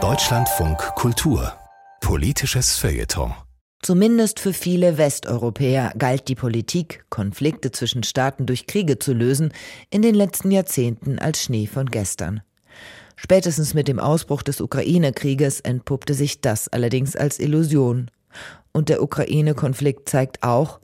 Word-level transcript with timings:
Deutschlandfunk 0.00 0.78
Kultur 0.94 1.52
Politisches 2.00 2.76
Feuilleton 2.76 3.34
Zumindest 3.82 4.38
für 4.38 4.52
viele 4.52 4.98
Westeuropäer 4.98 5.92
galt 5.98 6.28
die 6.28 6.36
Politik, 6.36 7.04
Konflikte 7.10 7.72
zwischen 7.72 8.04
Staaten 8.04 8.46
durch 8.46 8.68
Kriege 8.68 9.00
zu 9.00 9.14
lösen, 9.14 9.52
in 9.90 10.02
den 10.02 10.14
letzten 10.14 10.52
Jahrzehnten 10.52 11.18
als 11.18 11.42
Schnee 11.42 11.66
von 11.66 11.86
gestern. 11.86 12.42
Spätestens 13.16 13.74
mit 13.74 13.88
dem 13.88 13.98
Ausbruch 13.98 14.42
des 14.42 14.60
Ukraine-Krieges 14.60 15.58
entpuppte 15.58 16.14
sich 16.14 16.40
das 16.40 16.68
allerdings 16.68 17.16
als 17.16 17.40
Illusion. 17.40 18.12
Und 18.70 18.90
der 18.90 19.02
Ukraine-Konflikt 19.02 20.08
zeigt 20.08 20.44
auch, 20.44 20.78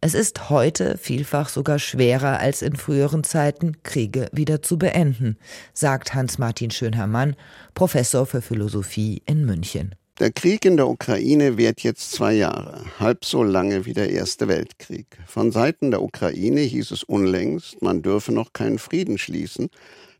es 0.00 0.14
ist 0.14 0.50
heute 0.50 0.96
vielfach 0.96 1.48
sogar 1.48 1.78
schwerer 1.78 2.38
als 2.38 2.62
in 2.62 2.76
früheren 2.76 3.24
Zeiten, 3.24 3.82
Kriege 3.82 4.28
wieder 4.32 4.62
zu 4.62 4.78
beenden, 4.78 5.36
sagt 5.74 6.14
Hans-Martin 6.14 6.70
Schönhermann, 6.70 7.34
Professor 7.74 8.26
für 8.26 8.40
Philosophie 8.40 9.22
in 9.26 9.44
München. 9.44 9.94
Der 10.20 10.32
Krieg 10.32 10.64
in 10.64 10.76
der 10.76 10.88
Ukraine 10.88 11.56
währt 11.56 11.80
jetzt 11.80 12.12
zwei 12.12 12.34
Jahre, 12.34 12.84
halb 12.98 13.24
so 13.24 13.42
lange 13.42 13.86
wie 13.86 13.92
der 13.92 14.10
Erste 14.10 14.48
Weltkrieg. 14.48 15.06
Von 15.26 15.52
Seiten 15.52 15.90
der 15.90 16.02
Ukraine 16.02 16.60
hieß 16.60 16.90
es 16.90 17.04
unlängst, 17.04 17.82
man 17.82 18.02
dürfe 18.02 18.32
noch 18.32 18.52
keinen 18.52 18.78
Frieden 18.78 19.18
schließen, 19.18 19.68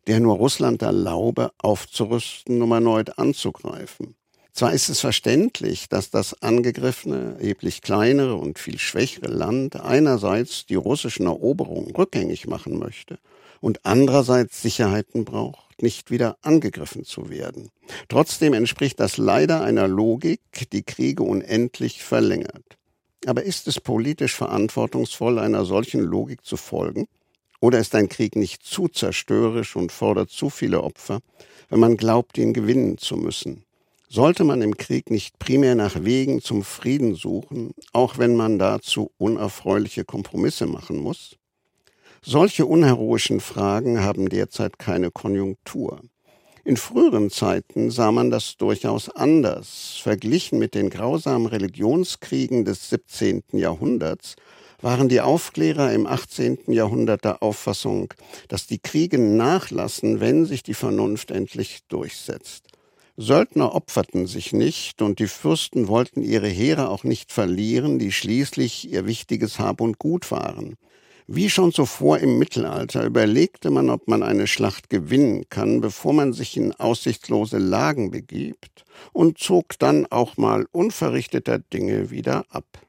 der 0.07 0.21
nur 0.21 0.37
Russland 0.37 0.83
erlaube, 0.83 1.51
aufzurüsten, 1.59 2.63
um 2.63 2.73
erneut 2.73 3.19
anzugreifen. 3.19 4.15
Zwar 4.59 4.73
ist 4.73 4.89
es 4.89 4.99
verständlich, 4.99 5.89
dass 5.89 6.11
das 6.11 6.43
angegriffene, 6.43 7.37
erheblich 7.39 7.81
kleinere 7.81 8.35
und 8.35 8.59
viel 8.59 8.81
schwächere 8.81 9.29
Land 9.29 9.77
einerseits 9.77 10.67
die 10.67 10.75
russischen 10.75 11.27
Eroberungen 11.27 11.95
rückgängig 11.95 12.49
machen 12.49 12.77
möchte 12.77 13.21
und 13.61 13.87
andererseits 13.87 14.61
Sicherheiten 14.61 15.25
braucht, 15.25 15.81
nicht 15.81 16.11
wieder 16.11 16.39
angegriffen 16.43 17.05
zu 17.05 17.31
werden. 17.31 17.71
Trotzdem 18.09 18.53
entspricht 18.53 18.99
das 18.99 19.17
leider 19.17 19.63
einer 19.63 19.87
Logik, 19.87 20.41
die 20.73 20.83
Kriege 20.83 21.23
unendlich 21.23 22.03
verlängert. 22.03 22.65
Aber 23.27 23.45
ist 23.45 23.69
es 23.69 23.79
politisch 23.79 24.35
verantwortungsvoll, 24.35 25.39
einer 25.39 25.65
solchen 25.67 26.01
Logik 26.01 26.45
zu 26.45 26.57
folgen? 26.57 27.07
Oder 27.61 27.79
ist 27.79 27.95
ein 27.95 28.09
Krieg 28.09 28.35
nicht 28.35 28.65
zu 28.65 28.89
zerstörerisch 28.89 29.77
und 29.77 29.93
fordert 29.93 30.31
zu 30.31 30.51
viele 30.51 30.83
Opfer, 30.83 31.21
wenn 31.69 31.79
man 31.79 31.97
glaubt, 31.97 32.39
ihn 32.39 32.53
gewinnen 32.53 32.99
zu 32.99 33.17
müssen? 33.17 33.63
Sollte 34.09 34.45
man 34.45 34.63
im 34.63 34.77
Krieg 34.77 35.11
nicht 35.11 35.39
primär 35.39 35.75
nach 35.75 36.03
Wegen 36.03 36.41
zum 36.41 36.63
Frieden 36.63 37.15
suchen, 37.15 37.73
auch 37.93 38.19
wenn 38.19 38.37
man 38.37 38.59
dazu 38.59 39.13
unerfreuliche 39.19 40.05
Kompromisse 40.05 40.67
machen 40.67 40.99
muss? 40.99 41.37
Solche 42.23 42.67
unheroischen 42.67 43.41
Fragen 43.41 44.01
haben 44.01 44.29
derzeit 44.29 44.79
keine 44.79 45.11
Konjunktur. 45.11 46.01
In 46.65 46.77
früheren 46.77 47.31
Zeiten 47.31 47.91
sah 47.91 48.13
man 48.13 48.31
das 48.31 48.57
durchaus 48.57 49.09
anders. 49.09 49.99
Verglichen 50.03 50.59
mit 50.59 50.75
den 50.75 50.91
grausamen 50.91 51.47
Religionskriegen 51.47 52.65
des 52.65 52.91
17. 52.91 53.43
Jahrhunderts 53.53 54.37
waren 54.81 55.09
die 55.09 55.21
Aufklärer 55.21 55.93
im 55.93 56.07
18. 56.07 56.59
Jahrhundert 56.67 57.25
der 57.25 57.43
Auffassung, 57.43 58.13
dass 58.49 58.67
die 58.67 58.79
Kriege 58.79 59.19
nachlassen, 59.19 60.21
wenn 60.21 60.45
sich 60.45 60.63
die 60.63 60.75
Vernunft 60.75 61.31
endlich 61.31 61.81
durchsetzt. 61.89 62.69
Söldner 63.21 63.75
opferten 63.75 64.29
sich 64.29 64.53
nicht 64.53 65.03
und 65.03 65.19
die 65.19 65.27
Fürsten 65.27 65.89
wollten 65.89 66.23
ihre 66.23 66.47
Heere 66.47 66.89
auch 66.89 67.03
nicht 67.03 67.33
verlieren, 67.33 67.99
die 67.99 68.13
schließlich 68.13 68.93
ihr 68.93 69.07
wichtiges 69.07 69.59
Hab 69.59 69.81
und 69.81 69.99
Gut 69.99 70.31
waren. 70.31 70.77
Wie 71.27 71.51
schon 71.51 71.73
zuvor 71.73 72.19
im 72.19 72.39
Mittelalter 72.39 73.05
überlegte 73.05 73.71
man, 73.71 73.91
ob 73.91 74.07
man 74.07 74.23
eine 74.23 74.47
Schlacht 74.47 74.89
gewinnen 74.89 75.49
kann, 75.49 75.81
bevor 75.81 76.13
man 76.13 76.33
sich 76.33 76.57
in 76.57 76.73
aussichtslose 76.73 77.59
Lagen 77.59 78.13
begibt, 78.13 78.85
und 79.13 79.37
zog 79.39 79.77
dann 79.81 80.07
auch 80.07 80.37
mal 80.37 80.67
unverrichteter 80.71 81.59
Dinge 81.59 82.13
wieder 82.13 82.45
ab. 82.51 82.87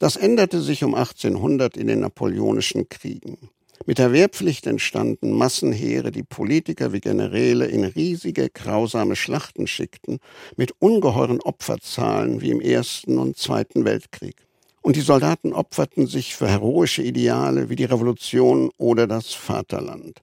Das 0.00 0.16
änderte 0.16 0.62
sich 0.62 0.82
um 0.82 0.96
1800 0.96 1.76
in 1.76 1.86
den 1.86 2.00
Napoleonischen 2.00 2.88
Kriegen. 2.88 3.50
Mit 3.86 3.98
der 3.98 4.12
Wehrpflicht 4.12 4.66
entstanden 4.66 5.32
Massenheere, 5.32 6.10
die 6.10 6.22
Politiker 6.22 6.94
wie 6.94 7.00
Generäle 7.00 7.66
in 7.66 7.84
riesige, 7.84 8.48
grausame 8.48 9.14
Schlachten 9.14 9.66
schickten, 9.66 10.20
mit 10.56 10.72
ungeheuren 10.78 11.42
Opferzahlen 11.42 12.40
wie 12.40 12.50
im 12.50 12.62
Ersten 12.62 13.18
und 13.18 13.36
Zweiten 13.36 13.84
Weltkrieg. 13.84 14.36
Und 14.80 14.96
die 14.96 15.02
Soldaten 15.02 15.52
opferten 15.52 16.06
sich 16.06 16.34
für 16.34 16.48
heroische 16.48 17.02
Ideale 17.02 17.68
wie 17.68 17.76
die 17.76 17.84
Revolution 17.84 18.70
oder 18.78 19.06
das 19.06 19.34
Vaterland. 19.34 20.22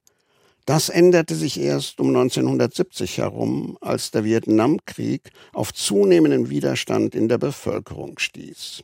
Das 0.66 0.88
änderte 0.88 1.36
sich 1.36 1.60
erst 1.60 2.00
um 2.00 2.08
1970 2.08 3.18
herum, 3.18 3.78
als 3.80 4.10
der 4.10 4.24
Vietnamkrieg 4.24 5.30
auf 5.52 5.72
zunehmenden 5.72 6.50
Widerstand 6.50 7.14
in 7.14 7.28
der 7.28 7.38
Bevölkerung 7.38 8.18
stieß. 8.18 8.82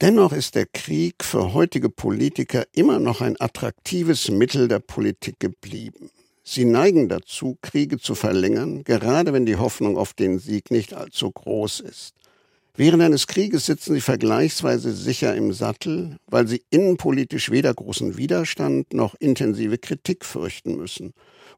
Dennoch 0.00 0.32
ist 0.32 0.54
der 0.54 0.64
Krieg 0.64 1.22
für 1.22 1.52
heutige 1.52 1.90
Politiker 1.90 2.64
immer 2.72 2.98
noch 2.98 3.20
ein 3.20 3.38
attraktives 3.38 4.30
Mittel 4.30 4.66
der 4.66 4.78
Politik 4.78 5.38
geblieben. 5.38 6.08
Sie 6.42 6.64
neigen 6.64 7.10
dazu, 7.10 7.58
Kriege 7.60 7.98
zu 7.98 8.14
verlängern, 8.14 8.82
gerade 8.82 9.34
wenn 9.34 9.44
die 9.44 9.56
Hoffnung 9.56 9.98
auf 9.98 10.14
den 10.14 10.38
Sieg 10.38 10.70
nicht 10.70 10.94
allzu 10.94 11.30
groß 11.30 11.80
ist. 11.80 12.14
Während 12.74 13.02
eines 13.02 13.26
Krieges 13.26 13.66
sitzen 13.66 13.92
sie 13.92 14.00
vergleichsweise 14.00 14.90
sicher 14.90 15.34
im 15.34 15.52
Sattel, 15.52 16.16
weil 16.28 16.48
sie 16.48 16.62
innenpolitisch 16.70 17.50
weder 17.50 17.74
großen 17.74 18.16
Widerstand 18.16 18.94
noch 18.94 19.14
intensive 19.16 19.76
Kritik 19.76 20.24
fürchten 20.24 20.78
müssen. 20.78 21.12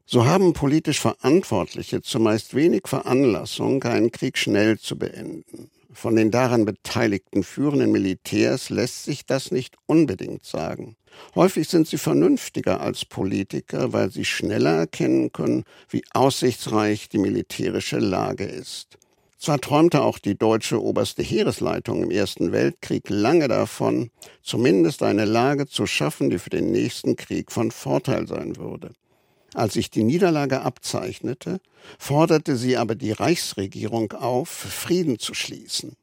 So 0.05 0.25
haben 0.25 0.51
politisch 0.51 0.99
Verantwortliche 0.99 2.01
zumeist 2.01 2.55
wenig 2.55 2.87
Veranlassung, 2.87 3.81
einen 3.83 4.11
Krieg 4.11 4.37
schnell 4.37 4.77
zu 4.77 4.97
beenden. 4.97 5.69
Von 5.93 6.15
den 6.15 6.31
daran 6.31 6.65
beteiligten 6.65 7.43
führenden 7.43 7.91
Militärs 7.91 8.69
lässt 8.69 9.03
sich 9.03 9.25
das 9.25 9.51
nicht 9.51 9.75
unbedingt 9.85 10.45
sagen. 10.45 10.95
Häufig 11.35 11.69
sind 11.69 11.87
sie 11.87 11.97
vernünftiger 11.97 12.81
als 12.81 13.05
Politiker, 13.05 13.93
weil 13.93 14.11
sie 14.11 14.25
schneller 14.25 14.71
erkennen 14.71 15.31
können, 15.31 15.63
wie 15.89 16.03
aussichtsreich 16.11 17.09
die 17.09 17.19
militärische 17.19 17.99
Lage 17.99 18.45
ist. 18.45 18.97
Zwar 19.37 19.59
träumte 19.59 20.01
auch 20.01 20.19
die 20.19 20.37
deutsche 20.37 20.81
oberste 20.81 21.21
Heeresleitung 21.21 22.01
im 22.01 22.11
Ersten 22.11 22.51
Weltkrieg 22.53 23.09
lange 23.09 23.47
davon, 23.49 24.09
zumindest 24.41 25.03
eine 25.03 25.25
Lage 25.25 25.67
zu 25.67 25.85
schaffen, 25.85 26.29
die 26.29 26.39
für 26.39 26.49
den 26.49 26.71
nächsten 26.71 27.17
Krieg 27.17 27.51
von 27.51 27.71
Vorteil 27.71 28.25
sein 28.27 28.55
würde. 28.55 28.93
Als 29.53 29.73
sich 29.73 29.89
die 29.89 30.03
Niederlage 30.03 30.61
abzeichnete, 30.61 31.59
forderte 31.99 32.55
sie 32.55 32.77
aber 32.77 32.95
die 32.95 33.11
Reichsregierung 33.11 34.13
auf, 34.13 34.49
Frieden 34.49 35.19
zu 35.19 35.33
schließen. 35.33 35.95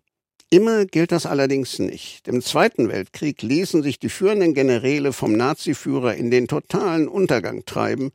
Immer 0.53 0.84
gilt 0.84 1.12
das 1.12 1.27
allerdings 1.27 1.78
nicht. 1.78 2.27
Im 2.27 2.43
Zweiten 2.43 2.89
Weltkrieg 2.89 3.41
ließen 3.41 3.84
sich 3.84 4.00
die 4.00 4.09
führenden 4.09 4.53
Generäle 4.53 5.12
vom 5.12 5.33
Naziführer 5.33 6.16
in 6.16 6.33
den 6.33 6.49
totalen 6.49 7.06
Untergang 7.06 7.65
treiben, 7.65 8.10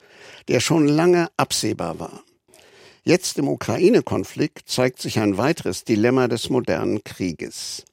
der 0.49 0.59
schon 0.59 0.87
lange 0.87 1.29
absehbar 1.37 1.99
war. 1.99 2.23
Jetzt 3.03 3.37
im 3.37 3.47
Ukraine-Konflikt 3.47 4.67
zeigt 4.67 5.01
sich 5.01 5.19
ein 5.19 5.37
weiteres 5.37 5.85
Dilemma 5.85 6.27
des 6.27 6.49
modernen 6.49 7.03
Krieges. 7.05 7.85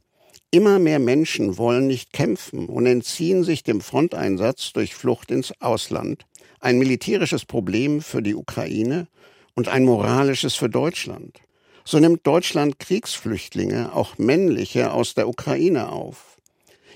Immer 0.50 0.78
mehr 0.80 0.98
Menschen 0.98 1.56
wollen 1.56 1.86
nicht 1.86 2.12
kämpfen 2.12 2.66
und 2.66 2.86
entziehen 2.86 3.44
sich 3.44 3.62
dem 3.62 3.80
Fronteinsatz 3.80 4.72
durch 4.72 4.94
Flucht 4.94 5.30
ins 5.30 5.52
Ausland 5.60 6.26
ein 6.62 6.78
militärisches 6.78 7.44
Problem 7.44 8.00
für 8.00 8.22
die 8.22 8.34
Ukraine 8.34 9.08
und 9.54 9.68
ein 9.68 9.84
moralisches 9.84 10.54
für 10.54 10.70
Deutschland. 10.70 11.40
So 11.84 11.98
nimmt 11.98 12.26
Deutschland 12.26 12.78
Kriegsflüchtlinge, 12.78 13.94
auch 13.94 14.16
männliche, 14.16 14.92
aus 14.92 15.14
der 15.14 15.28
Ukraine 15.28 15.90
auf. 15.90 16.38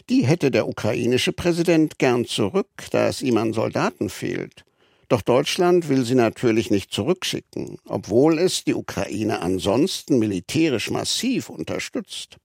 Die 0.09 0.25
hätte 0.25 0.53
der 0.53 0.69
ukrainische 0.69 1.33
Präsident 1.33 1.99
gern 1.99 2.25
zurück, 2.25 2.69
da 2.93 3.09
es 3.09 3.23
ihm 3.23 3.37
an 3.39 3.53
Soldaten 3.53 4.09
fehlt. 4.09 4.65
Doch 5.09 5.23
Deutschland 5.23 5.89
will 5.89 6.05
sie 6.05 6.15
natürlich 6.15 6.71
nicht 6.71 6.93
zurückschicken, 6.93 7.79
obwohl 7.87 8.39
es 8.39 8.63
die 8.63 8.75
Ukraine 8.75 9.41
ansonsten 9.43 10.21
militärisch 10.21 10.91
massiv 10.91 11.49
unterstützt. 11.49 12.39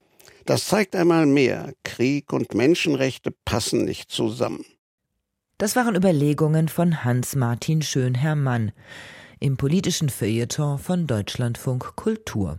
Das 0.44 0.66
zeigt 0.66 0.96
einmal 0.96 1.26
mehr, 1.26 1.72
Krieg 1.84 2.32
und 2.32 2.54
Menschenrechte 2.54 3.32
passen 3.44 3.84
nicht 3.84 4.10
zusammen. 4.10 4.64
Das 5.62 5.76
waren 5.76 5.94
Überlegungen 5.94 6.66
von 6.66 7.04
Hans-Martin 7.04 7.82
Schönherrmann 7.82 8.72
im 9.38 9.56
politischen 9.56 10.08
Feuilleton 10.08 10.76
von 10.76 11.06
Deutschlandfunk 11.06 11.94
Kultur. 11.94 12.58